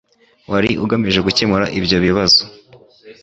[0.51, 2.41] wari ugamije gukemura ibyo bibazo.